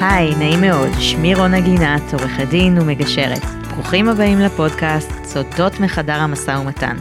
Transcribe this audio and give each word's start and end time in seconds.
היי, 0.00 0.34
נעים 0.34 0.60
מאוד, 0.60 0.88
שמי 0.98 1.34
רונה 1.34 1.60
גינת, 1.60 2.12
עורכת 2.12 2.48
דין 2.48 2.78
ומגשרת. 2.78 3.44
ברוכים 3.74 4.08
הבאים 4.08 4.38
לפודקאסט 4.38 5.10
סודות 5.24 5.80
מחדר 5.80 6.12
המשא 6.12 6.50
ומתן. 6.50 6.96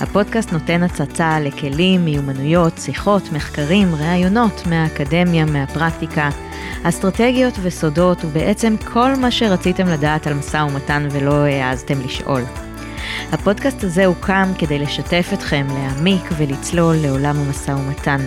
הפודקאסט 0.00 0.52
נותן 0.52 0.82
הצצה 0.82 1.40
לכלים, 1.40 2.04
מיומנויות, 2.04 2.78
שיחות, 2.78 3.32
מחקרים, 3.32 3.94
ראיונות 3.94 4.62
מהאקדמיה, 4.66 5.44
מהפרקטיקה, 5.44 6.30
אסטרטגיות 6.82 7.54
וסודות, 7.62 8.24
ובעצם 8.24 8.74
כל 8.92 9.14
מה 9.16 9.30
שרציתם 9.30 9.86
לדעת 9.86 10.26
על 10.26 10.34
משא 10.34 10.56
ומתן 10.56 11.08
ולא 11.10 11.34
העזתם 11.34 12.00
לשאול. 12.04 12.42
הפודקאסט 13.32 13.84
הזה 13.84 14.06
הוקם 14.06 14.52
כדי 14.58 14.78
לשתף 14.78 15.30
אתכם, 15.32 15.66
להעמיק 15.68 16.24
ולצלול 16.36 16.96
לעולם 16.96 17.36
המשא 17.36 17.70
ומתן. 17.70 18.20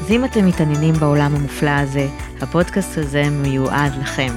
אז 0.00 0.10
אם 0.10 0.24
אתם 0.24 0.46
מתעניינים 0.46 0.94
בעולם 0.94 1.34
המופלא 1.36 1.70
הזה, 1.70 2.06
הפודקאסט 2.42 2.98
הזה 2.98 3.24
מיועד 3.30 3.92
לכם. 4.00 4.32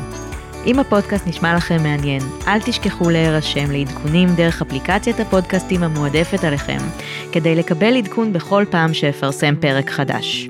אם 0.66 0.80
הפודקאסט 0.80 1.28
נשמע 1.28 1.56
לכם 1.56 1.84
מעניין, 1.84 2.22
אל 2.48 2.62
תשכחו 2.62 3.10
להירשם 3.10 3.72
לעדכונים 3.72 4.30
דרך 4.36 4.62
אפליקציית 4.62 5.20
הפודקאסטים 5.20 5.84
המועדפת 5.84 6.44
עליכם, 6.44 6.78
כדי 7.32 7.56
לקבל 7.56 7.98
עדכון 7.98 8.34
בכל 8.34 8.66
פעם 8.70 8.94
שאפרסם 8.94 9.56
פרק 9.60 9.90
חדש. 9.90 10.50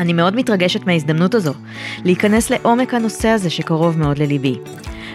אני 0.00 0.12
מאוד 0.12 0.36
מתרגשת 0.36 0.86
מההזדמנות 0.86 1.34
הזו, 1.34 1.52
להיכנס 2.04 2.50
לעומק 2.50 2.94
הנושא 2.94 3.28
הזה 3.28 3.50
שקרוב 3.50 3.98
מאוד 3.98 4.18
לליבי. 4.18 4.58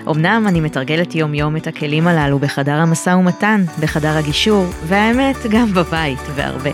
אמנם 0.10 0.46
אני 0.48 0.62
מתרגלת 0.62 1.16
יום 1.16 1.34
יום 1.34 1.58
את 1.58 1.68
הכלים 1.68 2.08
הללו 2.08 2.40
בחדר 2.40 2.76
המשא 2.76 3.10
ומתן, 3.10 3.64
בחדר 3.82 4.18
הגישור, 4.18 4.66
והאמת 4.88 5.38
גם 5.50 5.74
בבית, 5.74 6.20
והרבה. 6.36 6.72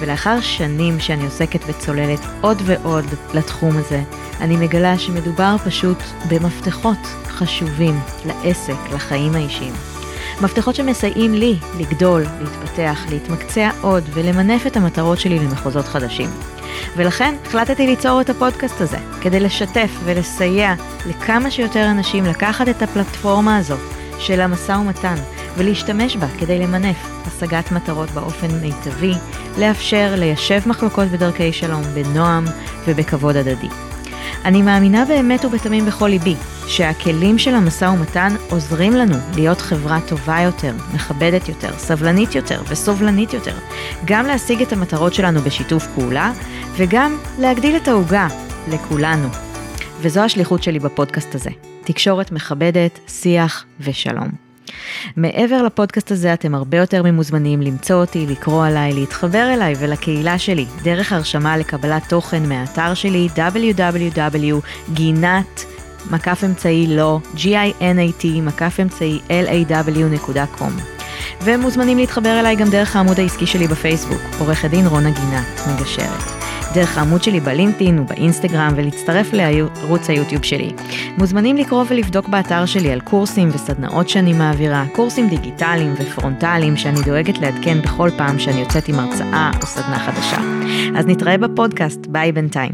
ולאחר 0.00 0.40
שנים 0.40 1.00
שאני 1.00 1.24
עוסקת 1.24 1.60
וצוללת 1.66 2.20
עוד 2.40 2.62
ועוד 2.64 3.04
לתחום 3.34 3.76
הזה, 3.76 4.02
אני 4.40 4.56
מגלה 4.56 4.98
שמדובר 4.98 5.56
פשוט 5.64 5.98
במפתחות 6.28 6.98
חשובים 7.26 8.00
לעסק, 8.24 8.92
לחיים 8.94 9.34
האישיים. 9.34 9.74
מפתחות 10.40 10.74
שמסייעים 10.74 11.34
לי 11.34 11.56
לגדול, 11.78 12.24
להתפתח, 12.40 13.00
להתמקצע 13.10 13.70
עוד 13.80 14.04
ולמנף 14.12 14.66
את 14.66 14.76
המטרות 14.76 15.20
שלי 15.20 15.38
למחוזות 15.38 15.84
חדשים. 15.84 16.30
ולכן 16.96 17.34
החלטתי 17.46 17.86
ליצור 17.86 18.20
את 18.20 18.30
הפודקאסט 18.30 18.80
הזה, 18.80 18.98
כדי 19.20 19.40
לשתף 19.40 19.90
ולסייע 20.04 20.74
לכמה 21.06 21.50
שיותר 21.50 21.90
אנשים 21.90 22.24
לקחת 22.24 22.68
את 22.68 22.82
הפלטפורמה 22.82 23.56
הזו 23.56 23.76
של 24.18 24.40
המשא 24.40 24.72
ומתן 24.72 25.14
ולהשתמש 25.56 26.16
בה 26.16 26.26
כדי 26.38 26.58
למנף 26.58 26.96
השגת 27.26 27.72
מטרות 27.72 28.10
באופן 28.10 28.46
מיטבי, 28.60 29.12
לאפשר 29.58 30.14
ליישב 30.16 30.60
מחלוקות 30.66 31.08
בדרכי 31.08 31.52
שלום 31.52 31.82
בנועם 31.94 32.44
ובכבוד 32.86 33.36
הדדי. 33.36 33.68
אני 34.44 34.62
מאמינה 34.62 35.04
באמת 35.04 35.44
ובתמים 35.44 35.86
בכל 35.86 36.08
ליבי 36.08 36.34
שהכלים 36.66 37.38
של 37.38 37.54
המשא 37.54 37.84
ומתן 37.84 38.34
עוזרים 38.50 38.92
לנו 38.92 39.16
להיות 39.34 39.60
חברה 39.60 39.98
טובה 40.08 40.40
יותר, 40.40 40.72
מכבדת 40.94 41.48
יותר, 41.48 41.78
סבלנית 41.78 42.34
יותר 42.34 42.62
וסובלנית 42.68 43.32
יותר, 43.32 43.56
גם 44.04 44.26
להשיג 44.26 44.62
את 44.62 44.72
המטרות 44.72 45.14
שלנו 45.14 45.40
בשיתוף 45.40 45.86
פעולה 45.94 46.32
וגם 46.76 47.18
להגדיל 47.38 47.76
את 47.76 47.88
העוגה 47.88 48.28
לכולנו. 48.68 49.28
וזו 50.00 50.20
השליחות 50.20 50.62
שלי 50.62 50.78
בפודקאסט 50.78 51.34
הזה, 51.34 51.50
תקשורת 51.84 52.32
מכבדת, 52.32 52.98
שיח 53.08 53.64
ושלום. 53.80 54.53
מעבר 55.16 55.62
לפודקאסט 55.62 56.10
הזה 56.10 56.34
אתם 56.34 56.54
הרבה 56.54 56.78
יותר 56.78 57.02
ממוזמנים 57.02 57.62
למצוא 57.62 57.96
אותי, 57.96 58.26
לקרוא 58.26 58.66
עליי, 58.66 58.92
להתחבר 58.92 59.50
אליי 59.54 59.74
ולקהילה 59.78 60.38
שלי, 60.38 60.66
דרך 60.82 61.12
הרשמה 61.12 61.56
לקבלת 61.56 62.02
תוכן 62.08 62.48
מהאתר 62.48 62.94
שלי 62.94 63.28
www.גינת 63.36 64.54
מקף 66.10 66.44
אמצעי 66.44 66.86
לא, 66.96 67.18
G-I-N-A-T, 67.36 68.26
מקף 68.42 68.80
אמצעי 68.82 69.20
L-A-W.com. 69.28 70.82
ומוזמנים 71.44 71.98
להתחבר 71.98 72.40
אליי 72.40 72.56
גם 72.56 72.70
דרך 72.70 72.96
העמוד 72.96 73.20
העסקי 73.20 73.46
שלי 73.46 73.68
בפייסבוק, 73.68 74.20
עורכת 74.38 74.70
דין 74.70 74.86
רונה 74.86 75.10
גינת, 75.10 75.60
מגשרת. 75.68 76.53
דרך 76.74 76.98
העמוד 76.98 77.22
שלי 77.22 77.40
בלינקדאין 77.40 77.98
ובאינסטגרם 77.98 78.72
ולהצטרף 78.76 79.32
לערוץ 79.32 80.10
היוטיוב 80.10 80.44
שלי. 80.44 80.72
מוזמנים 81.18 81.56
לקרוא 81.56 81.84
ולבדוק 81.88 82.28
באתר 82.28 82.66
שלי 82.66 82.92
על 82.92 83.00
קורסים 83.00 83.48
וסדנאות 83.54 84.08
שאני 84.08 84.32
מעבירה, 84.32 84.84
קורסים 84.92 85.28
דיגיטליים 85.28 85.94
ופרונטליים 85.98 86.76
שאני 86.76 87.02
דואגת 87.04 87.38
לעדכן 87.38 87.82
בכל 87.82 88.10
פעם 88.16 88.38
שאני 88.38 88.60
יוצאת 88.60 88.88
עם 88.88 88.94
הרצאה 88.94 89.50
או 89.62 89.66
סדנה 89.66 89.98
חדשה. 89.98 90.38
אז 90.98 91.06
נתראה 91.06 91.38
בפודקאסט, 91.38 92.06
ביי 92.06 92.32
בינתיים. 92.32 92.72